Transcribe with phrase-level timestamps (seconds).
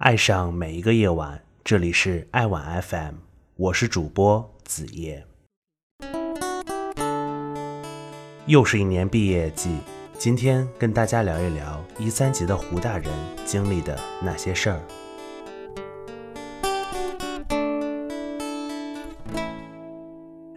[0.00, 3.16] 爱上每一个夜晚，这里是爱晚 FM，
[3.56, 5.26] 我是主播子夜。
[8.46, 9.76] 又是一年毕业季，
[10.16, 13.12] 今天跟大家聊一聊一三级的胡大人
[13.44, 14.80] 经历的那些事儿。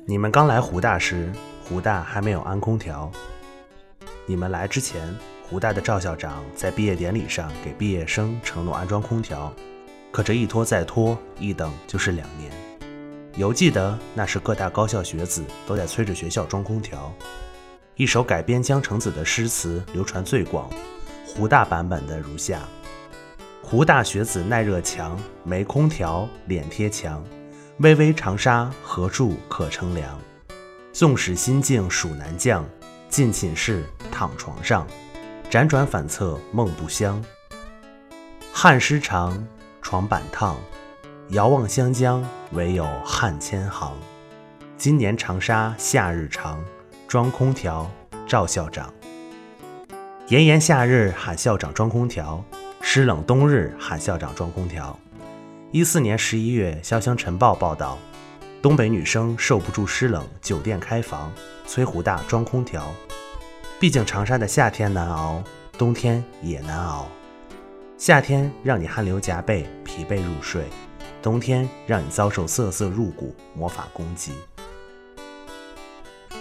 [0.05, 1.29] 你们刚来湖大时，
[1.67, 3.11] 湖大还没有安空调。
[4.25, 5.13] 你们来之前。
[5.49, 9.53] 湖大的赵校长在毕业典礼上给毕业生承诺安装空调，
[10.09, 12.51] 可这一拖再拖，一等就是两年。
[13.35, 17.13] 犹记得那时各大高校学子都在催着学校装空调。
[17.95, 20.69] 一首改编江城子的诗词流传最广，
[21.25, 22.61] 湖大版本的如下：
[23.61, 27.23] 湖大学子耐热强，没空调脸贴墙，
[27.77, 30.19] 巍巍长沙何处可乘凉？
[30.91, 32.65] 纵使心境暑难降，
[33.09, 34.87] 进寝室躺床上。
[35.53, 37.23] 辗转反侧梦不香，
[38.51, 39.47] 汗湿长，
[39.83, 40.57] 床板烫，
[41.29, 43.95] 遥望湘江，唯有汗千行。
[44.79, 46.59] 今年长沙夏日长，
[47.07, 47.87] 装空调
[48.27, 48.91] 赵校长。
[50.27, 52.43] 炎炎夏日喊校长装空调，
[52.81, 54.99] 湿冷冬日喊校长装空调。
[55.71, 57.99] 一四年十一月，《潇湘晨报》报道，
[58.59, 61.31] 东北女生受不住湿冷，酒店开房，
[61.67, 62.91] 催湖大装空调。
[63.83, 65.43] 毕竟长沙的夏天难熬，
[65.77, 67.05] 冬天也难熬。
[67.97, 70.63] 夏天让你汗流浃背、疲惫入睡，
[71.21, 74.31] 冬天让你遭受瑟瑟入骨、魔法攻击。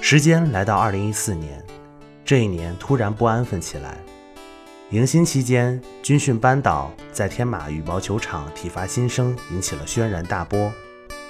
[0.00, 1.60] 时间来到二零一四年，
[2.24, 3.98] 这一年突然不安分起来。
[4.90, 10.72] 迎新期间，军训班导在天马羽毛球场体罚新生，引起了轩然大波，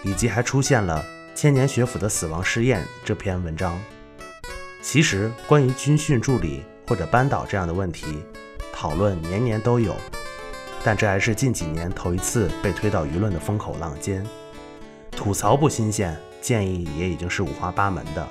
[0.03, 1.03] 以及还出现了
[1.35, 3.81] 《千年学府的死亡试验》这篇文章。
[4.83, 8.05] 其实，关于军训助理或者班导这样的问题，
[8.73, 9.95] 讨论年年都有，
[10.83, 14.27] 但这还是近几年头一次被推到舆论的风口浪尖。
[15.13, 18.29] 吐槽不新鲜，建议也已经是五花八门的，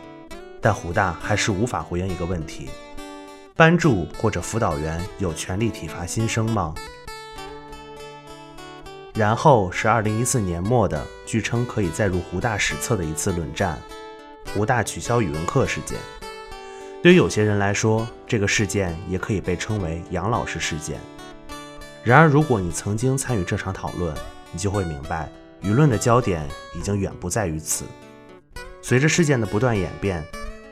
[0.59, 2.69] 但湖大还是无法回应一个问题：
[3.55, 6.75] 班助或者辅导员有权利体罚新生吗？
[9.13, 13.79] 然后是二零一四年末的，据称可以载入湖大史册的一次论战——
[14.53, 15.97] 湖大取消语文课事件。
[17.01, 20.99] 对于有些人来说，这个事件也可以被称为杨老师事件。
[22.03, 24.15] 然而，如果你曾经参与这场讨论，
[24.51, 25.27] 你就会明白，
[25.63, 27.85] 舆论的焦点已经远不在于此。
[28.83, 30.23] 随着事件的不断演变，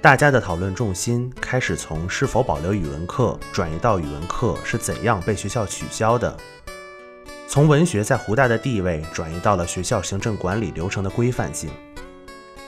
[0.04, 6.38] 大家的讨论重心开始从是否保留语文课，转移到语文课是怎样被学校取消的；
[7.48, 11.72] 从文学在湖大的地位，转移到了学校行政管理流程的规范性。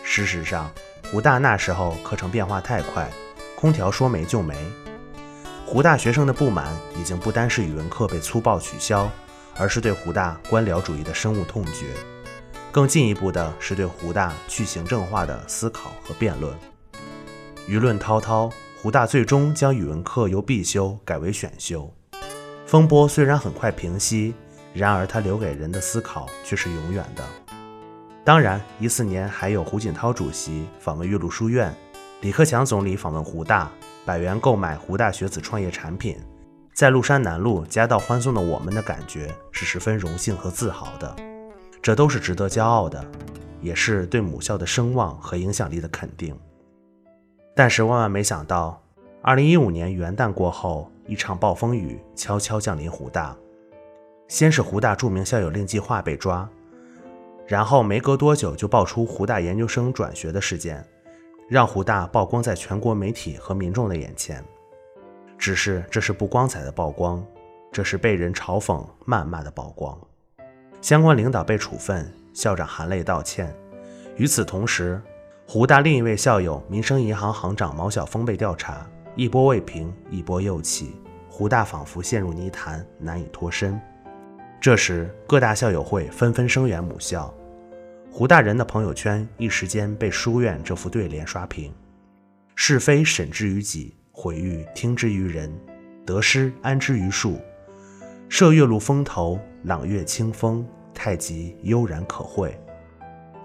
[0.01, 0.71] 事实上，
[1.11, 3.07] 湖大那时候课程变化太快。
[3.61, 4.55] 空调说没就没，
[5.67, 9.07] 湖大学生的不满已经不单是语文课被粗暴取消，
[9.55, 11.85] 而是对湖大官僚主义的深恶痛绝。
[12.71, 16.51] 更进一步的是对湖大去行政化的思考和辩论。
[17.67, 18.51] 舆论滔滔，
[18.81, 21.87] 湖大最终将语文课由必修改为选修。
[22.65, 24.33] 风波虽然很快平息，
[24.73, 27.23] 然而它留给人的思考却是永远的。
[28.25, 31.71] 当然，一四年还有胡锦涛主席访问岳麓书院。
[32.21, 33.71] 李克强总理访问湖大，
[34.05, 36.15] 百元购买湖大学子创业产品，
[36.71, 41.15] 在麓山南路夹道欢送的我们的感觉是十分荣幸和自豪的，
[41.81, 43.03] 这都是值得骄傲的，
[43.59, 46.37] 也是对母校的声望和影响力的肯定。
[47.55, 48.79] 但是万万没想到，
[49.23, 53.35] 二零一五年元旦过后，一场暴风雨悄悄降临湖大，
[54.27, 56.47] 先是湖大著名校友令计划被抓，
[57.47, 60.85] 然后没隔多久就爆出湖大研究生转学的事件。
[61.47, 64.43] 让湖大曝光在全国媒体和民众的眼前，
[65.37, 67.25] 只是这是不光彩的曝光，
[67.71, 69.97] 这是被人嘲讽、谩骂的曝光。
[70.81, 73.53] 相关领导被处分，校长含泪道歉。
[74.15, 75.01] 与此同时，
[75.47, 80.95] 湖大另一位校友民生银行行长毛晓峰被调查，一波未平，一波又起，
[81.29, 83.79] 湖大仿佛陷入泥潭，难以脱身。
[84.59, 87.33] 这时，各大校友会纷纷声援母校。
[88.13, 91.73] 胡大人的朋友圈一时间被书院这副对联刷屏：
[92.55, 95.49] 是非审之于己，毁誉听之于人，
[96.05, 97.39] 得失安之于数。
[98.27, 102.59] 射月露风头，朗月清风，太极悠然可会。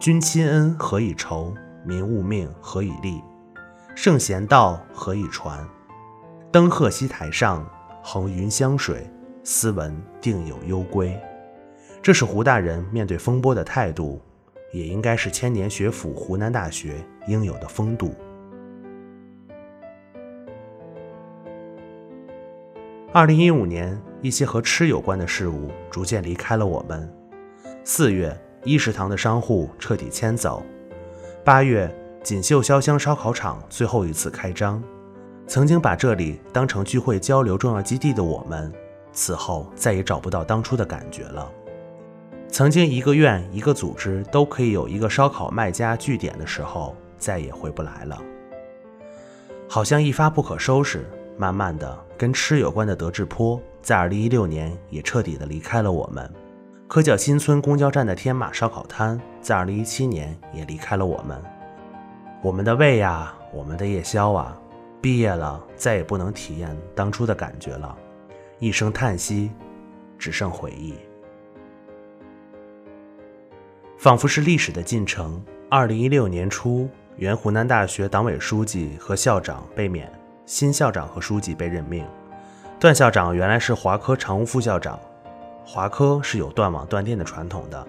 [0.01, 1.55] 君亲恩何以酬？
[1.85, 3.23] 民务命何以立？
[3.95, 5.65] 圣贤道何以传？
[6.51, 7.65] 登鹤溪台上，
[8.03, 9.09] 横云湘水，
[9.45, 11.17] 斯文定有幽归。
[12.03, 14.21] 这是胡大人面对风波的态度。
[14.76, 16.96] 也应该是千年学府湖南大学
[17.28, 18.14] 应有的风度。
[23.11, 27.11] 二零一五年，一些和吃有关的事物逐渐离开了我们。
[27.84, 30.62] 四月，一食堂的商户彻底迁走。
[31.43, 31.90] 八月，
[32.22, 34.82] 锦绣潇湘烧烤场最后一次开张。
[35.46, 38.70] 曾经把这里当成聚会交流重要基地的我们，
[39.12, 41.50] 此后再也找不到当初的感觉了。
[42.56, 48.19] 曾经一个院、一个组织都可以有一个烧烤卖家据点的时候，再也回不来了。
[49.69, 51.06] 好像一发不可收拾。
[51.37, 56.32] 慢慢的，跟吃有关的德智坡，在2016年也彻底的离开了我们。
[56.88, 61.38] 科教新村公交站的天马烧烤摊，在2017年也离开了我们。
[62.43, 64.58] 我们的胃呀，我们的夜宵啊。
[65.03, 67.94] 毕业了，再也不能体验当初的感觉了，
[68.58, 69.50] 一声叹息，
[70.19, 70.94] 只剩回忆。
[73.96, 75.43] 仿佛是历史的进程。
[75.70, 80.10] 二零一六年初，原湖南大学党委书记和校长被免，
[80.44, 82.06] 新校长和书记被任命。
[82.78, 84.98] 段校长原来是华科常务副校长，
[85.64, 87.87] 华科是有断网断电的传统的，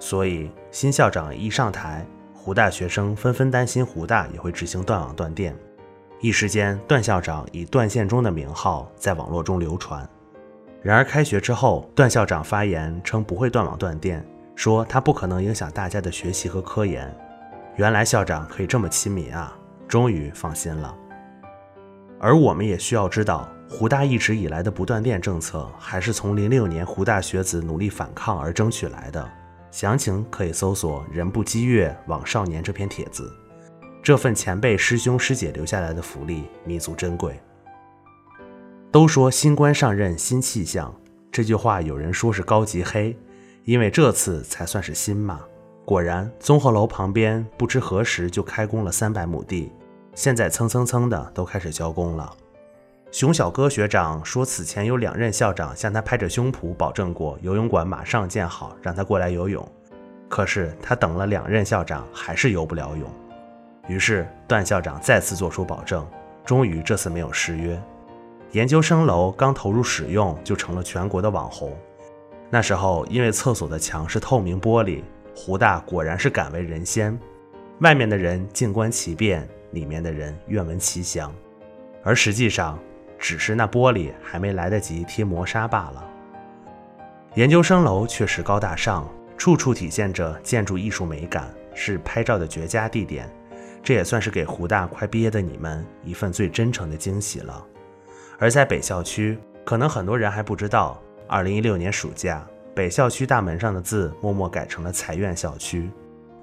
[0.00, 2.04] 所以新校长一上台，
[2.34, 5.54] 湖大学生纷纷担心湖大也会执行断网断电。
[6.18, 10.08] 一时间，段校长以“段宪忠”的名号在网络中流传。
[10.82, 14.26] 然而，开学之后，段校长发言称不会断网断电，
[14.56, 17.14] 说他不可能影响大家的学习和科研。
[17.76, 19.56] 原来校长可以这么亲民啊！
[19.86, 20.92] 终于放心了。
[22.18, 29.30] 而我们也需要知道，湖大一直以来的不断电政策，还是从零六年湖大学子努力反抗而争取来的。
[29.70, 33.30] 详情可以搜索“人不激越网少年”这篇帖子。
[34.02, 37.38] 这份前辈师兄师姐留下来的福利弥足珍贵。
[38.90, 40.94] 都说新官上任新气象，
[41.30, 43.14] 这句话有人说是高级黑，
[43.66, 45.40] 因为这次才算是新嘛。
[45.84, 49.72] 果然，综合楼旁边不知何时就开工了三百亩地，
[50.14, 52.32] 现在蹭蹭蹭的都开始交工了。
[53.10, 59.68] 熊小哥学长说，此前有两任校长向他拍着胸脯保证过游泳馆马上建好，让他过来游泳。
[60.28, 63.10] 可是他等了两任校长，还是游不了泳。
[63.88, 66.06] 于是段校长再次做出保证，
[66.44, 67.80] 终于这次没有失约。
[68.52, 71.76] 研究生楼刚投入使用就成了全国的网红。
[72.56, 75.02] 那时候因为厕所的墙是透明玻璃，
[75.34, 77.20] 湖大果然是敢为人先，
[77.80, 81.30] 外面的人静观其变，里面的人愿闻其详。
[82.02, 82.78] 而实际上，
[83.18, 86.02] 只是那玻璃还没来得及贴磨砂罢了。
[87.34, 89.06] 研究生楼确实高大上，
[89.36, 93.30] 处处体现着建筑艺术美感，是拍照的绝佳地点。
[93.82, 97.62] 这也算是给湖大快毕业的你们一份最真诚的惊喜了。
[98.38, 105.90] 而在北校区，可能很多人还不知道，二零一六年暑假，北校区大门上的字默默改成了财院校区。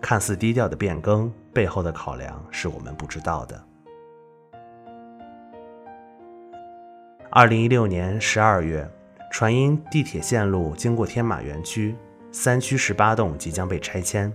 [0.01, 3.63] 看似低调的变更，背后的考量是我们不知道的。
[7.31, 8.85] 二零一六年十二月，
[9.31, 11.95] 传音地铁线路经过天马园区，
[12.33, 14.31] 三区十八栋即将被拆迁。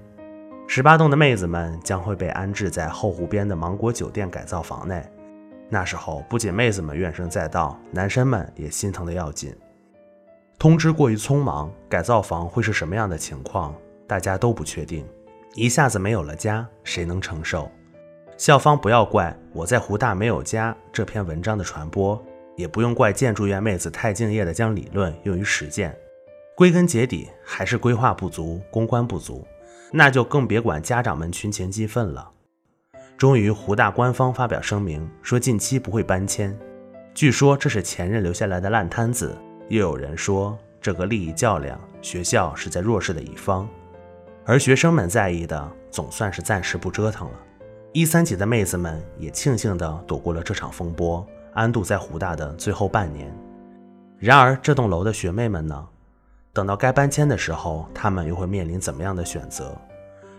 [0.67, 5.06] 十八栋的妹子们将会被安置在后湖边的芒果酒店改造房内。
[5.69, 9.55] 那时候，不仅妹子们怨声载道，男生们也心疼的要紧。
[10.58, 13.72] 通知过于匆忙，改造房会是什么样的情况，
[14.08, 15.06] 大家都不确定。
[15.55, 17.70] 一下子没有了家，谁能承受？
[18.37, 22.20] 校方不要怪我在湖大没有家这篇文章的传播，
[22.56, 25.96] 也不用怪建筑院妹子太敬业的将理论用于实践。
[26.56, 29.46] 归根结底，还是规划不足，公关不足。
[29.93, 32.29] 那就更别管家长们群情激愤了。
[33.17, 36.56] 终于，湖大官方发表声明说近期不会搬迁。
[37.15, 39.36] 据说这是前任留下来的烂摊子，
[39.69, 43.69] 又有人说这个利益较量，学校是在弱势的一方，
[44.46, 47.34] 而学生们在意的总算是暂时不折腾了。
[47.93, 53.31] 一三级的妹子们也庆幸地躲过了这场风波，安度在湖大的最后半年。
[54.19, 55.87] 然而，这栋楼的学妹们呢？
[56.55, 59.77] 等到该搬迁的时候，他们又会面临怎么样的选择？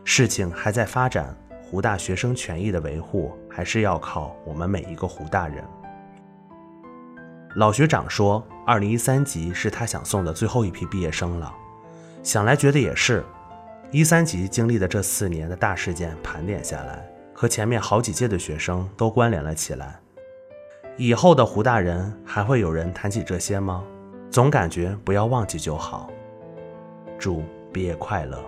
[0.03, 5.63] 事情还在发展，湖大学生权益的维护还是要靠我们每一个湖大人。
[7.55, 11.51] 老学长说，二零一三级是他想送的最后一批毕业生了。
[12.21, 13.25] 想来觉得也是，
[13.89, 19.99] 一三级经历的这四年的大事件盘点下来，和前面好几届的学生都关联了起来。
[20.97, 23.83] 以后的胡大人还会有人谈起这些吗？
[24.29, 26.07] 总感觉不要忘记就好。
[27.17, 27.41] 祝
[27.73, 28.39] 毕业快乐。